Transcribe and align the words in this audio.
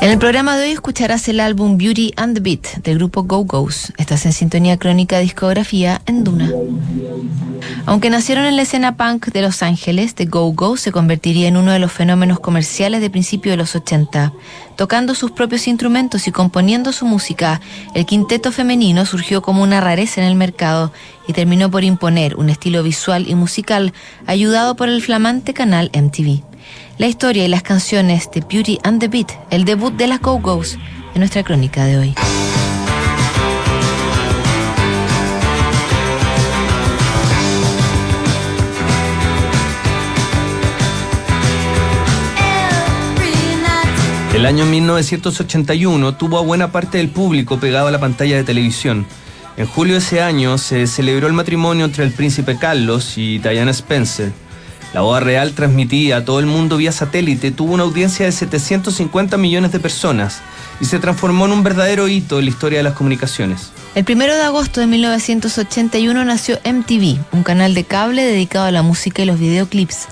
En 0.00 0.10
el 0.10 0.18
programa 0.18 0.56
de 0.56 0.64
hoy 0.64 0.70
escucharás 0.70 1.28
el 1.28 1.40
álbum 1.40 1.76
Beauty 1.76 2.12
and 2.16 2.34
the 2.34 2.40
Beat 2.40 2.84
del 2.84 2.98
grupo 2.98 3.24
Go 3.24 3.44
Go's. 3.44 3.92
Estás 3.96 4.26
en 4.26 4.32
sintonía 4.32 4.78
crónica 4.78 5.18
discografía 5.18 6.00
en 6.06 6.22
Duna. 6.22 6.52
Aunque 7.84 8.08
nacieron 8.08 8.44
en 8.44 8.54
la 8.54 8.62
escena 8.62 8.96
punk 8.96 9.26
de 9.26 9.42
Los 9.42 9.62
Ángeles, 9.62 10.14
The 10.14 10.26
Go 10.26 10.52
Go 10.52 10.76
se 10.76 10.92
convertiría 10.92 11.48
en 11.48 11.56
uno 11.56 11.72
de 11.72 11.80
los 11.80 11.90
fenómenos 11.90 12.38
comerciales 12.38 13.00
de 13.00 13.10
principio 13.10 13.50
de 13.50 13.56
los 13.56 13.74
80. 13.74 14.32
Tocando 14.76 15.16
sus 15.16 15.32
propios 15.32 15.66
instrumentos 15.66 16.28
y 16.28 16.32
componiendo 16.32 16.92
su 16.92 17.04
música, 17.04 17.60
el 17.94 18.06
quinteto 18.06 18.52
femenino 18.52 19.04
surgió 19.04 19.42
como 19.42 19.64
una 19.64 19.80
rareza 19.80 20.20
en 20.20 20.28
el 20.28 20.36
mercado 20.36 20.92
y 21.26 21.32
terminó 21.32 21.72
por 21.72 21.82
imponer 21.82 22.36
un 22.36 22.50
estilo 22.50 22.84
visual 22.84 23.28
y 23.28 23.34
musical 23.34 23.92
ayudado 24.26 24.76
por 24.76 24.88
el 24.88 25.02
flamante 25.02 25.54
canal 25.54 25.90
MTV 25.92 26.47
la 26.98 27.06
historia 27.06 27.44
y 27.44 27.48
las 27.48 27.62
canciones 27.62 28.28
de 28.32 28.40
Beauty 28.40 28.80
and 28.82 29.00
the 29.00 29.06
Beat, 29.06 29.30
el 29.50 29.64
debut 29.64 29.94
de 29.94 30.08
las 30.08 30.20
Go-Go's, 30.20 30.76
en 31.14 31.20
nuestra 31.20 31.44
crónica 31.44 31.84
de 31.84 31.96
hoy. 31.96 32.14
El 44.34 44.46
año 44.46 44.66
1981 44.66 46.16
tuvo 46.16 46.38
a 46.38 46.42
buena 46.42 46.70
parte 46.70 46.98
del 46.98 47.08
público 47.08 47.58
pegado 47.58 47.88
a 47.88 47.90
la 47.90 47.98
pantalla 47.98 48.36
de 48.36 48.44
televisión. 48.44 49.06
En 49.56 49.66
julio 49.66 49.94
de 49.94 50.00
ese 50.00 50.20
año 50.20 50.58
se 50.58 50.86
celebró 50.86 51.26
el 51.26 51.32
matrimonio 51.32 51.84
entre 51.84 52.04
el 52.04 52.12
príncipe 52.12 52.56
Carlos 52.58 53.18
y 53.18 53.38
Diana 53.38 53.72
Spencer. 53.72 54.32
La 54.94 55.02
boda 55.02 55.20
real 55.20 55.52
transmitida 55.52 56.18
a 56.18 56.24
todo 56.24 56.40
el 56.40 56.46
mundo 56.46 56.78
vía 56.78 56.92
satélite 56.92 57.50
tuvo 57.50 57.74
una 57.74 57.82
audiencia 57.82 58.24
de 58.24 58.32
750 58.32 59.36
millones 59.36 59.70
de 59.70 59.80
personas 59.80 60.40
y 60.80 60.86
se 60.86 60.98
transformó 60.98 61.44
en 61.44 61.52
un 61.52 61.62
verdadero 61.62 62.08
hito 62.08 62.38
en 62.38 62.46
la 62.46 62.50
historia 62.50 62.78
de 62.78 62.84
las 62.84 62.94
comunicaciones. 62.94 63.70
El 63.94 64.06
1 64.08 64.24
de 64.24 64.42
agosto 64.42 64.80
de 64.80 64.86
1981 64.86 66.24
nació 66.24 66.58
MTV, 66.64 67.18
un 67.32 67.42
canal 67.42 67.74
de 67.74 67.84
cable 67.84 68.24
dedicado 68.24 68.64
a 68.64 68.70
la 68.70 68.82
música 68.82 69.22
y 69.22 69.26
los 69.26 69.38
videoclips. 69.38 70.06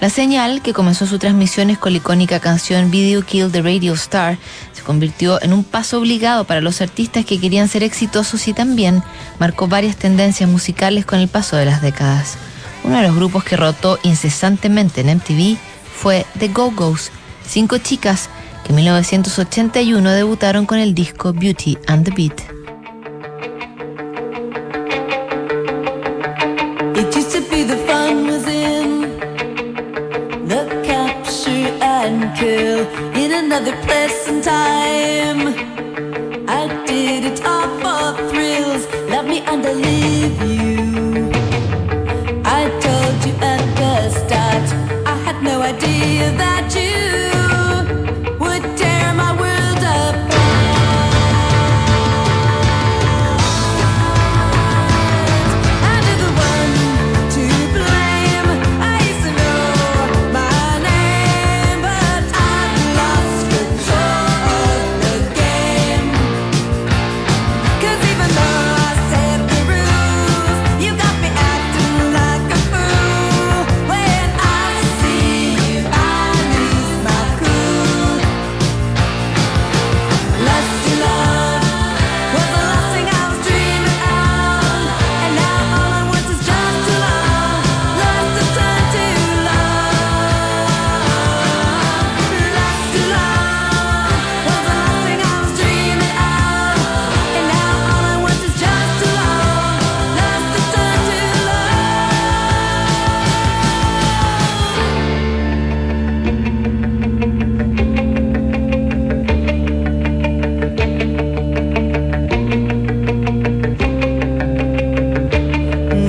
La 0.00 0.10
señal, 0.10 0.62
que 0.62 0.72
comenzó 0.72 1.06
sus 1.06 1.18
transmisiones 1.18 1.76
con 1.78 1.92
la 1.92 1.98
icónica 1.98 2.40
canción 2.40 2.90
Video 2.90 3.22
Kill 3.22 3.50
the 3.50 3.62
Radio 3.62 3.94
Star, 3.94 4.38
se 4.72 4.82
convirtió 4.82 5.42
en 5.42 5.52
un 5.52 5.64
paso 5.64 5.98
obligado 5.98 6.44
para 6.44 6.60
los 6.60 6.80
artistas 6.80 7.24
que 7.24 7.40
querían 7.40 7.68
ser 7.68 7.82
exitosos 7.82 8.46
y 8.48 8.52
también 8.52 9.02
marcó 9.38 9.66
varias 9.66 9.96
tendencias 9.96 10.48
musicales 10.48 11.04
con 11.04 11.18
el 11.18 11.28
paso 11.28 11.56
de 11.56 11.66
las 11.66 11.82
décadas. 11.82 12.38
Uno 12.84 12.96
de 12.96 13.02
los 13.02 13.16
grupos 13.16 13.44
que 13.44 13.56
rotó 13.56 13.98
incesantemente 14.02 15.00
en 15.02 15.16
MTV 15.16 15.56
fue 15.94 16.26
The 16.38 16.48
Go-Go's, 16.48 17.10
cinco 17.46 17.78
chicas 17.78 18.28
que 18.64 18.70
en 18.70 18.76
1981 18.76 20.10
debutaron 20.10 20.66
con 20.66 20.78
el 20.78 20.94
disco 20.94 21.32
Beauty 21.32 21.78
and 21.86 22.04
the 22.04 22.12
Beat. 22.12 22.40
Another 33.52 33.76
place 33.82 34.28
and 34.28 34.44
time. 34.44 35.19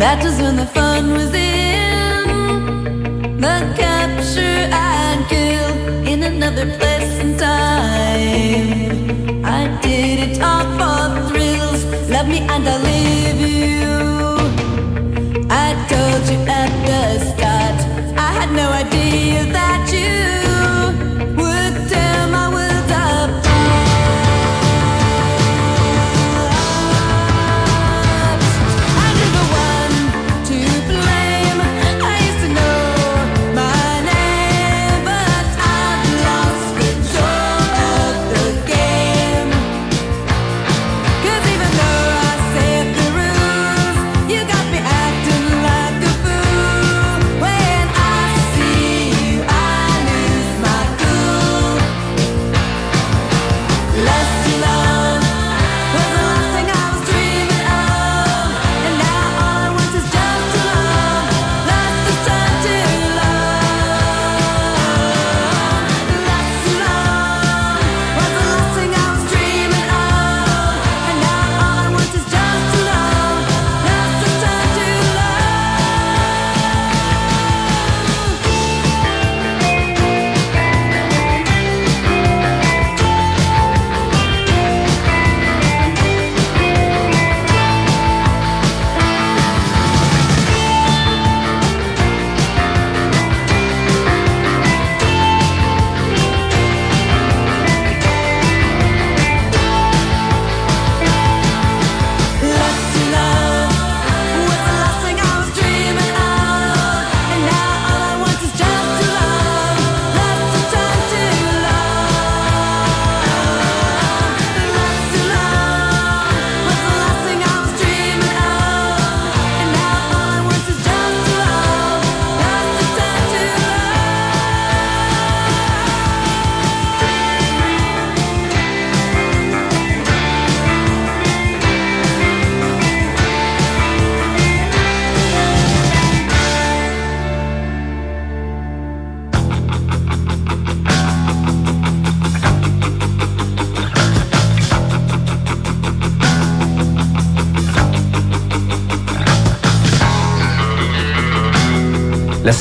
That 0.02 0.24
was 0.24 0.42
when 0.42 0.56
the 0.56 0.66
fun 0.66 1.12
was 1.14 1.32
in. 1.32 2.26
The 3.40 3.58
capture 3.78 4.68
I'd 4.74 5.28
kill 5.30 6.08
in 6.12 6.24
another 6.24 6.66
place 6.80 7.20
and 7.20 7.38
time. 7.38 8.81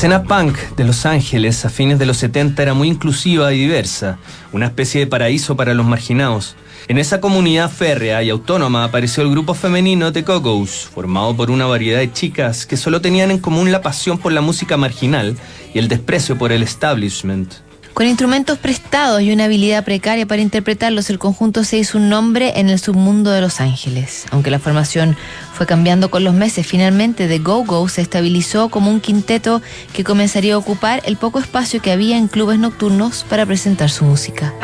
Escena 0.00 0.23
punk 0.23 0.56
de 0.79 0.85
Los 0.85 1.05
Ángeles 1.05 1.67
a 1.67 1.69
fines 1.69 1.99
de 1.99 2.06
los 2.06 2.17
70 2.17 2.62
era 2.62 2.73
muy 2.73 2.88
inclusiva 2.88 3.52
y 3.52 3.58
diversa, 3.58 4.17
una 4.50 4.64
especie 4.64 5.00
de 5.02 5.06
paraíso 5.06 5.56
para 5.56 5.75
los 5.75 5.85
marginados. 5.85 6.56
En 6.88 6.97
esa 6.97 7.20
comunidad 7.20 7.70
férrea 7.70 8.23
y 8.23 8.31
autónoma 8.31 8.85
apareció 8.85 9.23
el 9.23 9.31
grupo 9.31 9.52
femenino 9.52 10.11
The 10.11 10.23
Go-Go's, 10.23 10.88
formado 10.94 11.37
por 11.37 11.50
una 11.50 11.67
variedad 11.67 11.99
de 11.99 12.11
chicas 12.11 12.64
que 12.64 12.79
solo 12.79 13.02
tenían 13.02 13.31
en 13.31 13.41
común 13.41 13.70
la 13.73 13.82
pasión 13.82 14.17
por 14.17 14.32
la 14.32 14.41
música 14.41 14.79
marginal 14.79 15.37
y 15.75 15.79
el 15.79 15.88
desprecio 15.88 16.38
por 16.38 16.50
el 16.50 16.62
establishment. 16.62 17.56
Con 18.00 18.08
instrumentos 18.08 18.56
prestados 18.56 19.20
y 19.20 19.31
una 19.31 19.44
habilidad 19.44 19.85
precaria 19.85 20.25
para 20.25 20.41
interpretarlos, 20.41 21.11
el 21.11 21.19
conjunto 21.19 21.64
se 21.64 21.76
hizo 21.76 21.99
un 21.99 22.08
nombre 22.08 22.58
en 22.58 22.70
el 22.70 22.79
submundo 22.79 23.31
de 23.31 23.43
Los 23.43 23.61
Ángeles. 23.61 24.25
Aunque 24.31 24.50
la 24.50 24.58
formación 24.58 25.19
fue 25.52 25.67
cambiando 25.67 26.11
con 26.11 26.25
los 26.25 26.32
meses, 26.32 26.67
finalmente 26.67 27.29
The 27.29 27.41
Go-Go 27.41 27.91
se 27.91 28.00
estabilizó 28.00 28.70
como 28.70 28.91
un 28.91 29.00
quinteto 29.00 29.61
que 29.93 30.02
comenzaría 30.02 30.55
a 30.55 30.56
ocupar 30.56 31.02
el 31.05 31.19
poco 31.19 31.41
espacio 31.41 31.82
que 31.82 31.93
había 31.93 32.17
en 32.17 32.29
clubes 32.29 32.58
nocturnos 32.58 33.26
para 33.29 33.44
presentar 33.44 33.91
su 33.91 34.06
música. 34.06 34.55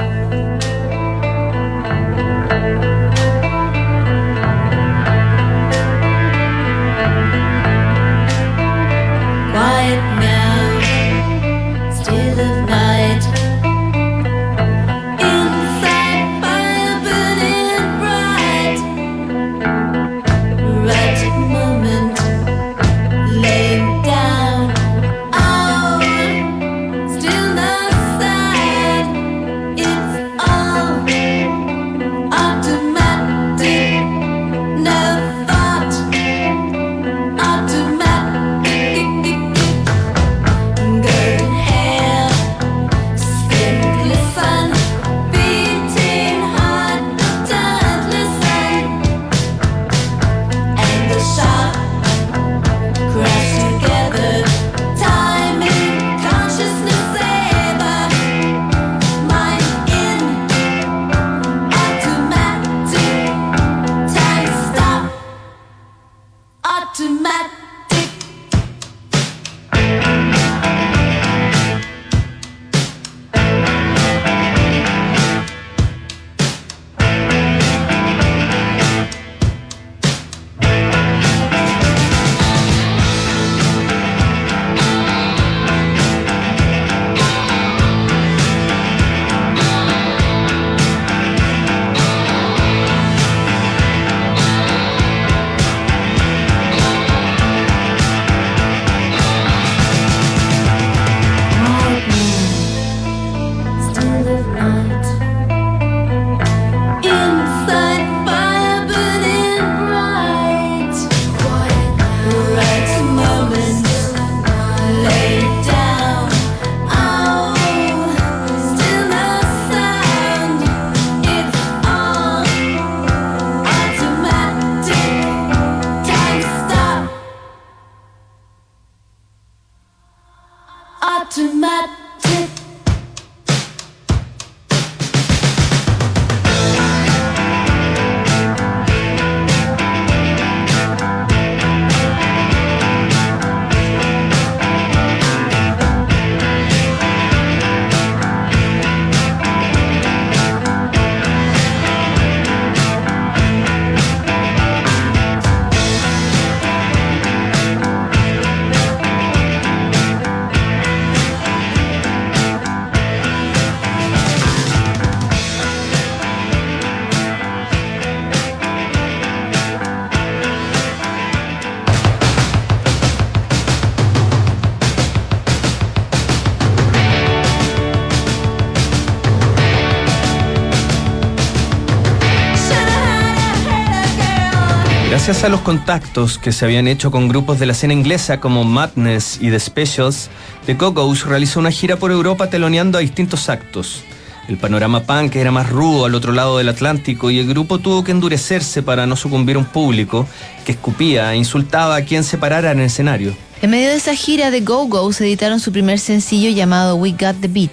Gracias 185.16 185.44
a 185.44 185.49
los 185.49 185.62
contactos 185.62 186.38
que 186.38 186.52
se 186.52 186.66
habían 186.66 186.87
hecho 186.87 187.11
con 187.11 187.26
grupos 187.26 187.58
de 187.58 187.64
la 187.64 187.73
escena 187.73 187.94
inglesa 187.94 188.38
como 188.38 188.64
Madness 188.64 189.38
y 189.40 189.50
The 189.50 189.58
Specials, 189.58 190.28
The 190.66 190.75
Go-Go's 190.75 191.25
realizó 191.25 191.58
una 191.58 191.70
gira 191.70 191.96
por 191.96 192.12
Europa 192.12 192.50
teloneando 192.50 192.99
a 192.99 193.00
distintos 193.00 193.49
actos. 193.49 194.04
El 194.46 194.58
panorama 194.58 195.04
punk 195.04 195.35
era 195.37 195.50
más 195.50 195.70
rudo 195.70 196.04
al 196.04 196.14
otro 196.14 196.32
lado 196.32 196.58
del 196.58 196.68
Atlántico 196.68 197.30
y 197.30 197.38
el 197.38 197.49
grupo 197.49 197.78
tuvo 197.78 198.04
que 198.04 198.12
endurecerse 198.12 198.82
para 198.82 199.06
no 199.06 199.16
sucumbir 199.16 199.56
a 199.56 199.61
un 199.61 199.64
público 199.64 200.28
que 200.66 200.73
escupía 200.73 201.32
e 201.32 201.38
insultaba 201.38 201.96
a 201.96 202.02
quien 202.02 202.23
se 202.23 202.37
parara 202.37 202.73
en 202.73 202.80
el 202.80 202.87
escenario. 202.87 203.35
En 203.62 203.70
medio 203.70 203.88
de 203.88 203.96
esa 203.96 204.14
gira, 204.14 204.50
The 204.50 204.61
Go-Go's 204.61 205.23
editaron 205.23 205.61
su 205.61 205.73
primer 205.73 205.99
sencillo 205.99 206.50
llamado 206.50 206.94
We 206.96 207.12
Got 207.12 207.40
the 207.40 207.49
Beat. 207.49 207.73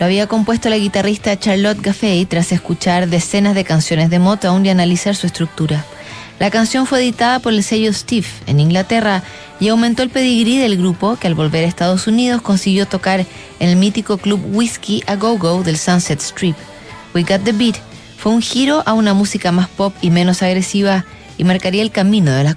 Lo 0.00 0.06
había 0.06 0.26
compuesto 0.26 0.70
la 0.70 0.78
guitarrista 0.78 1.38
Charlotte 1.38 1.82
Gaffey 1.82 2.24
tras 2.24 2.50
escuchar 2.50 3.08
decenas 3.08 3.54
de 3.54 3.64
canciones 3.64 4.08
de 4.08 4.20
Motown 4.20 4.64
y 4.64 4.70
analizar 4.70 5.14
su 5.14 5.26
estructura. 5.26 5.84
La 6.38 6.50
canción 6.50 6.86
fue 6.86 7.00
editada 7.00 7.40
por 7.40 7.52
el 7.52 7.64
sello 7.64 7.92
Steve 7.92 8.26
en 8.46 8.60
Inglaterra 8.60 9.24
y 9.58 9.68
aumentó 9.68 10.04
el 10.04 10.10
pedigrí 10.10 10.58
del 10.58 10.76
grupo 10.76 11.16
que 11.16 11.26
al 11.26 11.34
volver 11.34 11.64
a 11.64 11.68
Estados 11.68 12.06
Unidos 12.06 12.42
consiguió 12.42 12.86
tocar 12.86 13.26
en 13.58 13.68
el 13.68 13.76
mítico 13.76 14.18
club 14.18 14.40
Whiskey 14.52 15.02
a 15.06 15.16
Go 15.16 15.36
Go 15.36 15.64
del 15.64 15.78
Sunset 15.78 16.20
Strip. 16.20 16.56
We 17.12 17.22
Got 17.22 17.42
the 17.42 17.52
Beat 17.52 17.76
fue 18.16 18.32
un 18.32 18.40
giro 18.40 18.84
a 18.86 18.92
una 18.92 19.14
música 19.14 19.50
más 19.50 19.68
pop 19.68 19.92
y 20.00 20.10
menos 20.10 20.42
agresiva 20.42 21.04
y 21.38 21.44
marcaría 21.44 21.82
el 21.82 21.90
camino 21.90 22.30
de 22.32 22.44
las 22.44 22.54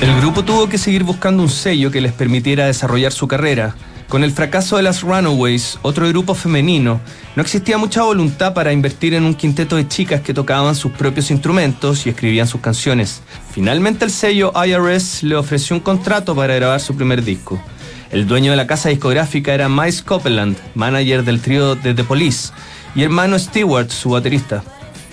Go-Go's. 0.00 0.26
grupo 0.26 0.52
tuvo 0.52 0.68
que 0.68 0.76
seguir 0.76 1.04
buscando 1.04 1.42
un 1.42 1.48
sello 1.48 1.90
que 1.90 2.00
les 2.00 2.12
permitiera 2.12 2.66
desarrollar 2.66 3.12
su 3.12 3.28
carrera. 3.28 3.76
Con 4.08 4.24
el 4.24 4.32
fracaso 4.32 4.76
de 4.76 4.82
las 4.82 5.02
Runaways, 5.02 5.78
otro 5.82 6.08
grupo 6.08 6.34
femenino, 6.34 7.00
no 7.36 7.42
existía 7.42 7.78
mucha 7.78 8.02
voluntad 8.02 8.52
para 8.52 8.72
invertir 8.72 9.14
en 9.14 9.24
un 9.24 9.34
quinteto 9.34 9.76
de 9.76 9.86
chicas 9.86 10.20
que 10.20 10.34
tocaban 10.34 10.74
sus 10.74 10.92
propios 10.92 11.30
instrumentos 11.30 12.06
y 12.06 12.10
escribían 12.10 12.48
sus 12.48 12.60
canciones. 12.60 13.22
Finalmente 13.52 14.04
el 14.04 14.10
sello 14.10 14.52
IRS 14.52 15.22
le 15.22 15.36
ofreció 15.36 15.76
un 15.76 15.80
contrato 15.80 16.34
para 16.34 16.56
grabar 16.56 16.80
su 16.80 16.96
primer 16.96 17.22
disco. 17.22 17.62
El 18.10 18.26
dueño 18.26 18.50
de 18.50 18.56
la 18.56 18.66
casa 18.66 18.88
discográfica 18.88 19.54
era 19.54 19.68
Miles 19.68 20.02
Copeland, 20.02 20.56
manager 20.74 21.24
del 21.24 21.40
trío 21.40 21.76
de 21.76 21.94
The 21.94 22.04
Police, 22.04 22.52
y 22.94 23.04
hermano 23.04 23.38
Stewart, 23.38 23.90
su 23.90 24.10
baterista. 24.10 24.62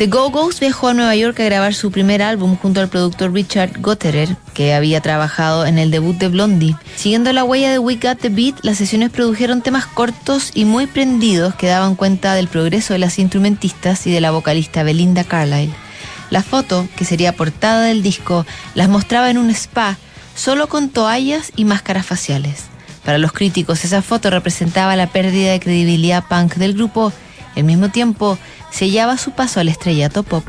The 0.04 0.10
Go-Go's 0.10 0.60
viajó 0.60 0.90
a 0.90 0.94
Nueva 0.94 1.16
York 1.16 1.40
a 1.40 1.46
grabar 1.46 1.74
su 1.74 1.90
primer 1.90 2.22
álbum 2.22 2.58
junto 2.58 2.82
al 2.82 2.90
productor 2.90 3.32
Richard 3.32 3.80
Gotterer, 3.80 4.36
que 4.54 4.74
había 4.74 5.00
trabajado 5.00 5.66
en 5.66 5.80
el 5.80 5.92
debut 5.92 6.18
de 6.18 6.28
Blondie. 6.28 6.76
Siguiendo 6.98 7.32
la 7.32 7.46
huella 7.46 7.72
de 7.72 7.80
We 7.80 7.96
Got 7.96 8.20
the 8.20 8.28
Beat, 8.28 8.56
las 8.64 8.80
sesiones 8.80 9.12
produjeron 9.12 9.62
temas 9.62 9.86
cortos 9.86 10.52
y 10.54 10.66
muy 10.66 10.88
prendidos 10.88 11.56
que 11.56 11.68
daban 11.68 11.96
cuenta 11.96 12.34
del 12.34 12.50
progreso 12.50 12.92
de 12.92 13.00
las 13.00 13.18
instrumentistas 13.18 14.06
y 14.06 14.12
de 14.12 14.20
la 14.20 14.32
vocalista 14.32 14.84
Belinda 14.84 15.24
Carlisle. 15.24 15.74
La 16.30 16.44
foto, 16.44 16.86
que 16.98 17.06
sería 17.06 17.32
portada 17.32 17.86
del 17.86 18.04
disco, 18.04 18.46
las 18.76 18.90
mostraba 18.90 19.30
en 19.30 19.38
un 19.38 19.52
spa, 19.52 19.96
solo 20.36 20.68
con 20.68 20.90
toallas 20.90 21.54
y 21.56 21.64
máscaras 21.64 22.06
faciales. 22.06 22.66
Para 23.06 23.20
los 23.20 23.32
críticos, 23.32 23.86
esa 23.86 24.02
foto 24.02 24.30
representaba 24.30 24.98
la 24.98 25.08
pérdida 25.08 25.54
de 25.54 25.62
credibilidad 25.62 26.26
punk 26.28 26.56
del 26.56 26.74
grupo. 26.74 27.14
Al 27.56 27.64
mismo 27.64 27.90
tiempo, 27.90 28.38
sellaba 28.72 29.18
su 29.18 29.32
paso 29.32 29.60
al 29.60 29.70
estrellato 29.70 30.24
pop. 30.24 30.44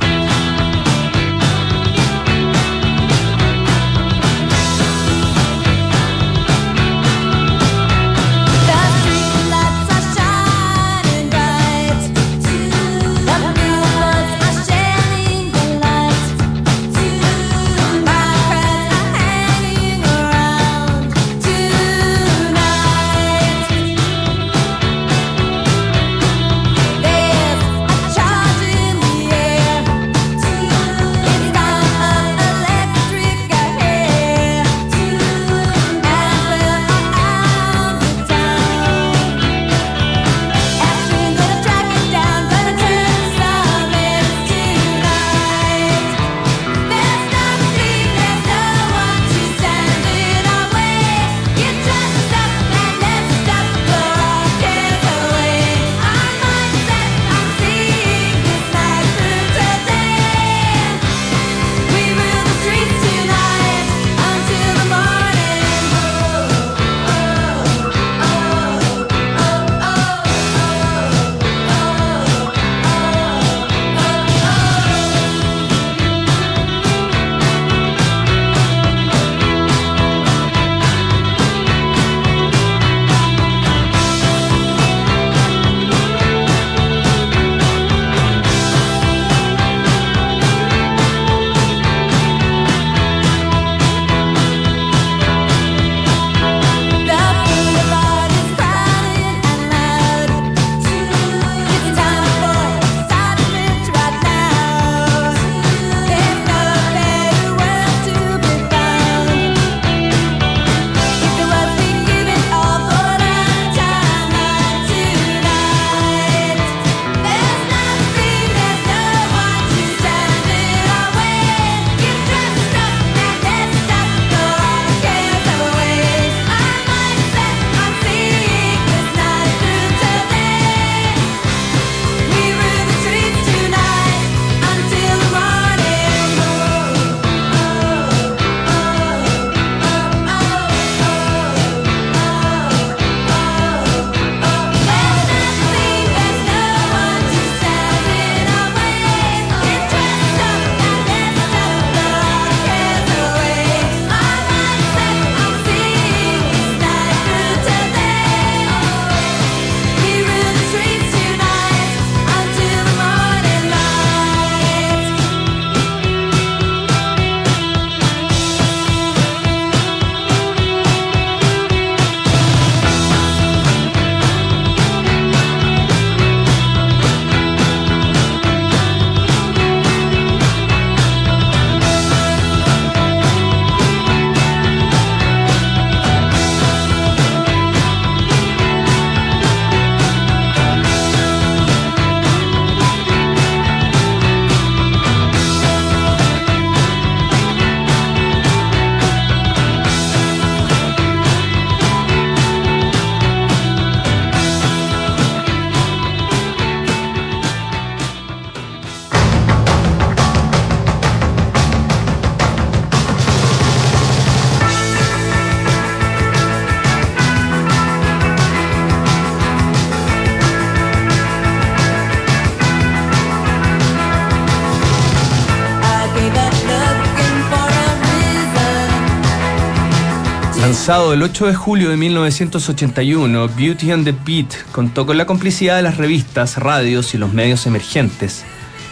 El 230.86 231.22
8 231.22 231.46
de 231.46 231.54
julio 231.54 231.88
de 231.88 231.96
1981, 231.96 233.48
Beauty 233.56 233.90
and 233.90 234.04
the 234.04 234.12
Beat 234.12 234.70
contó 234.70 235.06
con 235.06 235.16
la 235.16 235.24
complicidad 235.24 235.76
de 235.76 235.82
las 235.82 235.96
revistas, 235.96 236.58
radios 236.58 237.14
y 237.14 237.18
los 237.18 237.32
medios 237.32 237.66
emergentes. 237.66 238.44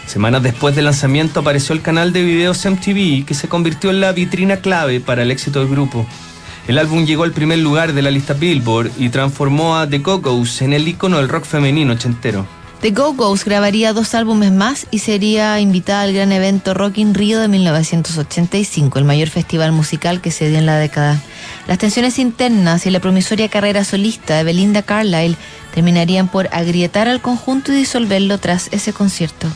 Semanas 0.07 0.41
después 0.41 0.75
del 0.75 0.85
lanzamiento 0.85 1.41
apareció 1.41 1.75
el 1.75 1.83
canal 1.83 2.11
de 2.11 2.23
videos 2.23 2.65
MTV 2.65 3.25
que 3.25 3.35
se 3.35 3.47
convirtió 3.47 3.91
en 3.91 4.01
la 4.01 4.11
vitrina 4.11 4.57
clave 4.57 5.01
para 5.01 5.21
el 5.21 5.29
éxito 5.29 5.59
del 5.59 5.69
grupo. 5.69 6.07
El 6.67 6.79
álbum 6.79 7.05
llegó 7.05 7.25
al 7.25 7.31
primer 7.31 7.59
lugar 7.59 7.93
de 7.93 8.01
la 8.01 8.09
lista 8.09 8.33
Billboard 8.33 8.89
y 8.97 9.09
transformó 9.09 9.77
a 9.77 9.87
The 9.87 9.99
Go-Go's 9.99 10.63
en 10.63 10.73
el 10.73 10.87
icono 10.87 11.17
del 11.17 11.29
rock 11.29 11.45
femenino 11.45 11.93
ochentero. 11.93 12.47
The 12.81 12.89
Go-Go's 12.89 13.45
grabaría 13.45 13.93
dos 13.93 14.15
álbumes 14.15 14.51
más 14.51 14.87
y 14.89 14.97
sería 14.97 15.59
invitada 15.59 16.01
al 16.01 16.13
gran 16.13 16.31
evento 16.31 16.73
Rock 16.73 16.97
in 16.97 17.13
Rio 17.13 17.39
de 17.39 17.49
1985, 17.49 18.97
el 18.97 19.05
mayor 19.05 19.29
festival 19.29 19.71
musical 19.71 20.21
que 20.21 20.31
se 20.31 20.49
dio 20.49 20.57
en 20.57 20.65
la 20.65 20.77
década. 20.79 21.21
Las 21.67 21.77
tensiones 21.77 22.19
internas 22.19 22.85
y 22.85 22.91
la 22.91 22.99
promisoria 22.99 23.47
carrera 23.47 23.85
solista 23.85 24.37
de 24.37 24.43
Belinda 24.43 24.81
Carlisle 24.81 25.37
terminarían 25.73 26.27
por 26.27 26.49
agrietar 26.51 27.07
al 27.07 27.21
conjunto 27.21 27.71
y 27.71 27.75
disolverlo 27.75 28.37
tras 28.37 28.67
ese 28.71 28.91
concierto. 28.91 29.47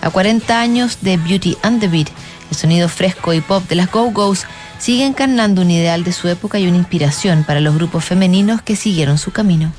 A 0.00 0.10
40 0.10 0.58
años 0.58 0.98
de 1.02 1.18
Beauty 1.18 1.56
and 1.62 1.80
the 1.80 1.88
Beat, 1.88 2.08
el 2.50 2.56
sonido 2.56 2.88
fresco 2.88 3.34
y 3.34 3.40
pop 3.42 3.68
de 3.68 3.76
las 3.76 3.90
Go-Go's 3.90 4.46
sigue 4.78 5.04
encarnando 5.04 5.60
un 5.60 5.70
ideal 5.70 6.02
de 6.02 6.12
su 6.12 6.28
época 6.28 6.58
y 6.58 6.66
una 6.66 6.78
inspiración 6.78 7.44
para 7.44 7.60
los 7.60 7.74
grupos 7.74 8.04
femeninos 8.04 8.62
que 8.62 8.76
siguieron 8.76 9.18
su 9.18 9.30
camino. 9.30 9.72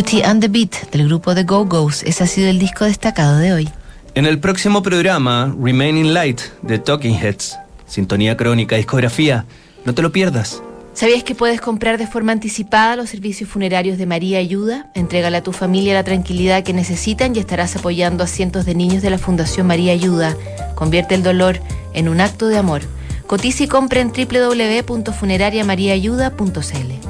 Beauty 0.00 0.22
and 0.22 0.40
the 0.40 0.48
Beat 0.48 0.90
del 0.92 1.08
grupo 1.08 1.34
The 1.34 1.42
Go-Go's. 1.42 2.04
Ese 2.04 2.24
ha 2.24 2.26
sido 2.26 2.48
el 2.48 2.58
disco 2.58 2.86
destacado 2.86 3.36
de 3.36 3.52
hoy. 3.52 3.68
En 4.14 4.24
el 4.24 4.38
próximo 4.38 4.82
programa, 4.82 5.54
Remaining 5.60 6.14
Light 6.14 6.40
de 6.62 6.78
Talking 6.78 7.16
Heads, 7.16 7.58
sintonía 7.86 8.34
crónica, 8.34 8.76
discografía, 8.76 9.44
no 9.84 9.92
te 9.92 10.00
lo 10.00 10.10
pierdas. 10.10 10.62
¿Sabías 10.94 11.22
que 11.22 11.34
puedes 11.34 11.60
comprar 11.60 11.98
de 11.98 12.06
forma 12.06 12.32
anticipada 12.32 12.96
los 12.96 13.10
servicios 13.10 13.50
funerarios 13.50 13.98
de 13.98 14.06
María 14.06 14.38
Ayuda? 14.38 14.90
Entrégale 14.94 15.36
a 15.36 15.42
tu 15.42 15.52
familia 15.52 15.92
la 15.92 16.02
tranquilidad 16.02 16.64
que 16.64 16.72
necesitan 16.72 17.36
y 17.36 17.40
estarás 17.40 17.76
apoyando 17.76 18.24
a 18.24 18.26
cientos 18.26 18.64
de 18.64 18.74
niños 18.74 19.02
de 19.02 19.10
la 19.10 19.18
Fundación 19.18 19.66
María 19.66 19.92
Ayuda. 19.92 20.34
Convierte 20.76 21.14
el 21.14 21.22
dolor 21.22 21.60
en 21.92 22.08
un 22.08 22.22
acto 22.22 22.48
de 22.48 22.56
amor. 22.56 22.80
Cotiza 23.26 23.64
y 23.64 23.68
compra 23.68 24.00
en 24.00 24.12
www.funerariamariaayuda.cl. 24.12 27.09